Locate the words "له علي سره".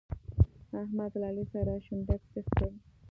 1.19-1.71